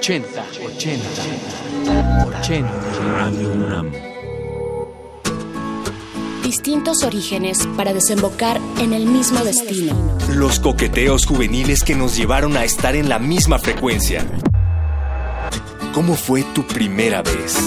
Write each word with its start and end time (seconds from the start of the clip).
80, 0.00 0.46
80, 0.64 1.08
80. 2.40 2.70
Radio 3.04 3.52
UNAM. 3.52 3.92
Distintos 6.42 7.04
orígenes 7.04 7.66
para 7.76 7.92
desembocar 7.92 8.58
en 8.78 8.94
el 8.94 9.04
mismo 9.04 9.44
destino. 9.44 10.16
Los 10.34 10.58
coqueteos 10.58 11.26
juveniles 11.26 11.84
que 11.84 11.94
nos 11.96 12.16
llevaron 12.16 12.56
a 12.56 12.64
estar 12.64 12.96
en 12.96 13.10
la 13.10 13.18
misma 13.18 13.58
frecuencia. 13.58 14.24
¿Cómo 15.92 16.14
fue 16.14 16.44
tu 16.54 16.66
primera 16.66 17.20
vez? 17.20 17.58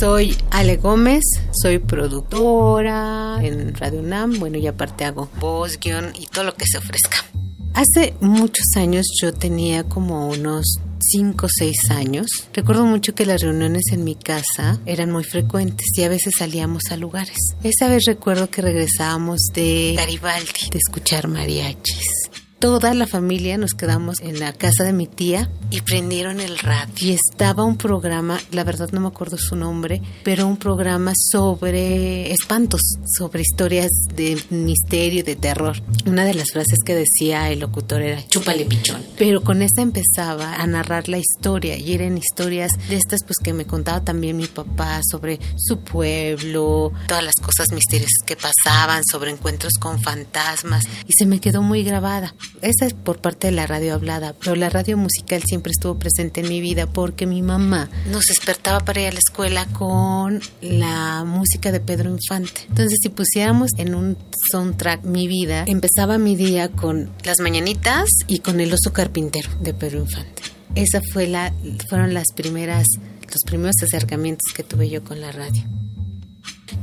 Soy 0.00 0.36
Ale 0.50 0.76
Gómez, 0.76 1.24
soy 1.50 1.78
productora 1.78 3.38
en 3.40 3.74
Radio 3.74 4.00
UNAM, 4.00 4.38
bueno, 4.38 4.58
y 4.58 4.66
aparte 4.66 5.06
hago 5.06 5.30
voz, 5.40 5.78
guion 5.80 6.12
y 6.14 6.26
todo 6.26 6.44
lo 6.44 6.54
que 6.56 6.66
se 6.66 6.76
ofrezca. 6.76 7.31
Hace 7.74 8.14
muchos 8.20 8.66
años 8.76 9.06
yo 9.20 9.32
tenía 9.32 9.84
como 9.84 10.28
unos 10.28 10.78
5 11.10 11.46
o 11.46 11.48
6 11.50 11.90
años. 11.90 12.26
Recuerdo 12.52 12.84
mucho 12.84 13.14
que 13.14 13.26
las 13.26 13.42
reuniones 13.42 13.84
en 13.92 14.04
mi 14.04 14.14
casa 14.14 14.78
eran 14.86 15.10
muy 15.10 15.24
frecuentes 15.24 15.86
y 15.96 16.02
a 16.02 16.08
veces 16.08 16.34
salíamos 16.38 16.84
a 16.90 16.96
lugares. 16.96 17.36
Esa 17.62 17.88
vez 17.88 18.04
recuerdo 18.06 18.50
que 18.50 18.62
regresábamos 18.62 19.40
de 19.54 19.94
Garibaldi, 19.96 20.70
de 20.70 20.78
escuchar 20.78 21.28
mariachis 21.28 22.21
toda 22.62 22.94
la 22.94 23.08
familia 23.08 23.58
nos 23.58 23.72
quedamos 23.72 24.20
en 24.20 24.38
la 24.38 24.52
casa 24.52 24.84
de 24.84 24.92
mi 24.92 25.08
tía 25.08 25.50
y 25.70 25.80
prendieron 25.80 26.38
el 26.38 26.60
radio. 26.60 26.94
Y 26.96 27.10
estaba 27.10 27.64
un 27.64 27.76
programa, 27.76 28.40
la 28.52 28.62
verdad 28.62 28.90
no 28.92 29.00
me 29.00 29.08
acuerdo 29.08 29.36
su 29.36 29.56
nombre, 29.56 30.00
pero 30.22 30.46
un 30.46 30.56
programa 30.56 31.12
sobre 31.16 32.30
espantos, 32.30 32.80
sobre 33.18 33.42
historias 33.42 33.90
de 34.14 34.40
misterio, 34.50 35.24
de 35.24 35.34
terror. 35.34 35.82
Una 36.06 36.24
de 36.24 36.34
las 36.34 36.52
frases 36.52 36.78
que 36.84 36.94
decía 36.94 37.50
el 37.50 37.58
locutor 37.58 38.00
era 38.00 38.24
chúpale 38.28 38.64
pichón. 38.64 39.02
Pero 39.18 39.42
con 39.42 39.60
esa 39.60 39.82
empezaba 39.82 40.54
a 40.54 40.64
narrar 40.68 41.08
la 41.08 41.18
historia 41.18 41.76
y 41.76 41.94
eran 41.94 42.16
historias 42.16 42.70
de 42.88 42.94
estas 42.94 43.24
pues 43.24 43.38
que 43.42 43.52
me 43.52 43.66
contaba 43.66 44.04
también 44.04 44.36
mi 44.36 44.46
papá 44.46 45.00
sobre 45.10 45.40
su 45.56 45.80
pueblo, 45.80 46.92
todas 47.08 47.24
las 47.24 47.40
cosas 47.42 47.72
misteriosas 47.72 48.22
que 48.24 48.36
pasaban, 48.36 49.02
sobre 49.04 49.32
encuentros 49.32 49.72
con 49.80 50.00
fantasmas 50.00 50.84
y 51.08 51.12
se 51.18 51.26
me 51.26 51.40
quedó 51.40 51.60
muy 51.60 51.82
grabada. 51.82 52.32
Esa 52.62 52.86
es 52.86 52.94
por 52.94 53.20
parte 53.20 53.48
de 53.48 53.52
la 53.52 53.66
radio 53.66 53.94
hablada, 53.94 54.34
pero 54.38 54.54
la 54.54 54.70
radio 54.70 54.96
musical 54.96 55.42
siempre 55.44 55.72
estuvo 55.72 55.98
presente 55.98 56.42
en 56.42 56.48
mi 56.48 56.60
vida 56.60 56.86
porque 56.86 57.26
mi 57.26 57.42
mamá 57.42 57.90
nos 58.08 58.26
despertaba 58.26 58.80
para 58.84 59.00
ir 59.00 59.08
a 59.08 59.12
la 59.12 59.18
escuela 59.18 59.66
con 59.66 60.40
la 60.60 61.24
música 61.24 61.72
de 61.72 61.80
Pedro 61.80 62.08
Infante. 62.10 62.62
Entonces, 62.68 63.00
si 63.02 63.08
pusiéramos 63.08 63.70
en 63.78 63.96
un 63.96 64.16
soundtrack 64.52 65.02
mi 65.02 65.26
vida, 65.26 65.64
empezaba 65.66 66.18
mi 66.18 66.36
día 66.36 66.68
con 66.68 67.10
las 67.24 67.40
mañanitas 67.40 68.08
y 68.28 68.38
con 68.38 68.60
el 68.60 68.72
oso 68.72 68.92
carpintero 68.92 69.50
de 69.60 69.74
Pedro 69.74 69.98
Infante. 69.98 70.42
Esa 70.76 71.00
fue 71.12 71.26
la, 71.26 71.52
fueron 71.88 72.14
las 72.14 72.26
primeras, 72.36 72.86
los 73.26 73.42
primeros 73.44 73.74
acercamientos 73.82 74.52
que 74.54 74.62
tuve 74.62 74.88
yo 74.88 75.02
con 75.02 75.20
la 75.20 75.32
radio. 75.32 75.64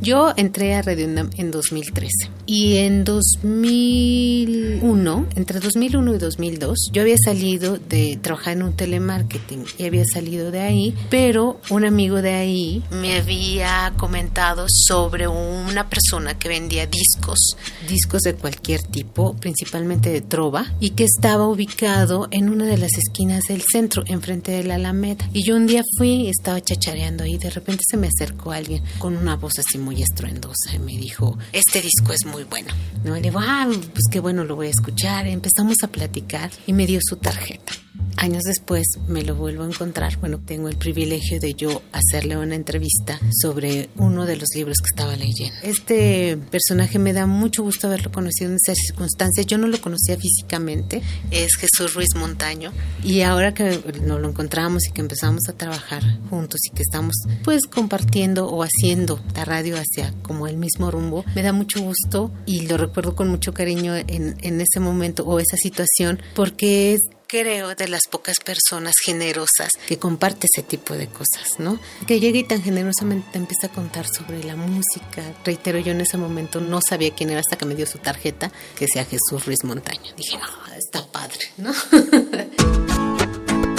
Yo 0.01 0.31
entré 0.37 0.75
a 0.75 0.81
Radio 0.81 1.07
UNAM 1.07 1.29
en 1.35 1.51
2013 1.51 2.31
y 2.45 2.77
en 2.77 3.03
2001, 3.03 5.27
entre 5.35 5.59
2001 5.59 6.15
y 6.15 6.17
2002, 6.17 6.89
yo 6.93 7.01
había 7.01 7.17
salido 7.17 7.77
de 7.77 8.17
trabajar 8.21 8.53
en 8.53 8.63
un 8.63 8.77
telemarketing 8.77 9.65
y 9.77 9.83
había 9.83 10.05
salido 10.05 10.51
de 10.51 10.61
ahí, 10.61 10.95
pero 11.09 11.59
un 11.69 11.83
amigo 11.83 12.21
de 12.21 12.31
ahí 12.31 12.81
me 12.91 13.17
había 13.17 13.93
comentado 13.97 14.67
sobre 14.69 15.27
una 15.27 15.89
persona 15.89 16.39
que 16.39 16.47
vendía 16.47 16.87
discos, 16.87 17.57
discos 17.89 18.21
de 18.21 18.35
cualquier 18.35 18.81
tipo, 18.83 19.35
principalmente 19.35 20.09
de 20.09 20.21
trova, 20.21 20.73
y 20.79 20.91
que 20.91 21.03
estaba 21.03 21.45
ubicado 21.45 22.29
en 22.31 22.47
una 22.49 22.67
de 22.67 22.77
las 22.77 22.97
esquinas 22.97 23.43
del 23.49 23.63
centro, 23.69 24.03
enfrente 24.07 24.53
de 24.53 24.63
la 24.63 24.75
Alameda. 24.75 25.29
Y 25.33 25.43
yo 25.43 25.57
un 25.57 25.67
día 25.67 25.83
fui 25.97 26.29
estaba 26.29 26.61
chachareando 26.61 27.25
ahí, 27.25 27.37
de 27.37 27.49
repente 27.49 27.83
se 27.85 27.97
me 27.97 28.07
acercó 28.07 28.53
alguien 28.53 28.81
con 28.97 29.17
una 29.17 29.35
voz 29.35 29.59
así 29.59 29.77
muy 29.77 29.88
estruendosa 29.97 30.75
y 30.75 30.79
me 30.79 30.93
dijo, 30.93 31.37
este 31.53 31.81
disco 31.81 32.13
es 32.13 32.25
muy 32.25 32.43
bueno. 32.43 32.73
¿No? 33.03 33.15
Le 33.15 33.21
digo, 33.21 33.39
ah, 33.41 33.67
pues 33.67 34.03
qué 34.11 34.19
bueno, 34.19 34.43
lo 34.43 34.55
voy 34.55 34.67
a 34.67 34.71
escuchar. 34.71 35.27
Empezamos 35.27 35.77
a 35.83 35.87
platicar 35.87 36.51
y 36.67 36.73
me 36.73 36.85
dio 36.85 36.99
su 37.01 37.17
tarjeta. 37.17 37.73
Años 38.21 38.43
después 38.43 38.85
me 39.07 39.23
lo 39.23 39.33
vuelvo 39.33 39.63
a 39.63 39.67
encontrar. 39.67 40.17
Bueno, 40.19 40.41
tengo 40.45 40.67
el 40.67 40.75
privilegio 40.75 41.39
de 41.39 41.53
yo 41.53 41.81
hacerle 41.93 42.35
una 42.35 42.55
entrevista 42.55 43.17
sobre 43.41 43.89
uno 43.95 44.25
de 44.25 44.35
los 44.35 44.49
libros 44.53 44.79
que 44.79 44.87
estaba 44.93 45.15
leyendo. 45.15 45.55
Este 45.63 46.35
personaje 46.51 46.99
me 46.99 47.13
da 47.13 47.27
mucho 47.27 47.63
gusto 47.63 47.87
haberlo 47.87 48.11
conocido 48.11 48.49
en 48.49 48.57
esas 48.57 48.77
circunstancias. 48.77 49.45
Yo 49.45 49.57
no 49.57 49.67
lo 49.67 49.79
conocía 49.79 50.17
físicamente. 50.17 51.01
Es 51.31 51.55
Jesús 51.55 51.93
Ruiz 51.93 52.09
Montaño. 52.15 52.73
Y 53.05 53.21
ahora 53.21 53.53
que 53.53 53.81
nos 54.03 54.19
lo 54.19 54.27
encontramos 54.27 54.85
y 54.85 54.91
que 54.91 54.99
empezamos 54.99 55.47
a 55.47 55.53
trabajar 55.53 56.03
juntos 56.29 56.59
y 56.69 56.75
que 56.75 56.81
estamos 56.81 57.15
pues 57.45 57.67
compartiendo 57.67 58.49
o 58.49 58.63
haciendo 58.63 59.23
la 59.33 59.45
radio 59.45 59.77
hacia 59.77 60.13
como 60.23 60.45
el 60.47 60.57
mismo 60.57 60.91
rumbo, 60.91 61.23
me 61.35 61.41
da 61.41 61.53
mucho 61.53 61.81
gusto 61.81 62.33
y 62.45 62.67
lo 62.67 62.75
recuerdo 62.75 63.15
con 63.15 63.29
mucho 63.29 63.53
cariño 63.53 63.95
en, 63.95 64.35
en 64.41 64.59
ese 64.59 64.81
momento 64.81 65.23
o 65.23 65.39
esa 65.39 65.55
situación 65.55 66.21
porque 66.35 66.95
es 66.95 67.01
creo, 67.29 67.75
de 67.75 67.87
las 67.87 68.07
pocas 68.09 68.37
personas 68.43 68.95
generosas 69.05 69.69
que 69.87 69.99
comparte 69.99 70.47
ese 70.51 70.63
tipo 70.63 70.95
de 70.95 71.07
cosas, 71.07 71.59
¿no? 71.59 71.79
Que 72.07 72.19
llegue 72.19 72.39
y 72.39 72.43
tan 72.43 72.61
generosamente 72.61 73.29
te 73.31 73.37
empieza 73.37 73.67
a 73.67 73.69
contar 73.69 74.07
sobre 74.07 74.43
la 74.43 74.55
música. 74.55 75.21
Reitero, 75.45 75.77
yo 75.79 75.91
en 75.91 76.01
ese 76.01 76.17
momento 76.17 76.59
no 76.59 76.81
sabía 76.81 77.11
quién 77.11 77.29
era 77.29 77.39
hasta 77.39 77.55
que 77.57 77.65
me 77.65 77.75
dio 77.75 77.85
su 77.85 77.99
tarjeta, 77.99 78.51
que 78.75 78.87
sea 78.87 79.05
Jesús 79.05 79.45
Ruiz 79.45 79.63
Montaño. 79.63 80.11
Dije, 80.17 80.37
no, 80.37 80.73
está 80.75 81.05
padre, 81.05 81.39
¿no? 81.57 81.71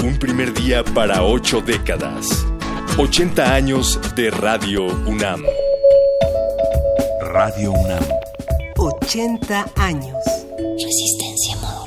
Un 0.05 0.19
primer 0.19 0.55
día 0.55 0.85
para 0.85 1.25
ocho 1.25 1.61
décadas. 1.61 2.27
80 2.99 3.55
años 3.55 3.99
de 4.15 4.31
Radio 4.31 4.85
UNAM. 4.85 5.43
Radio 7.21 7.73
UNAM. 7.73 8.05
80 8.77 9.73
años. 9.77 10.17
Resistencia 10.77 11.57
modular. 11.57 11.80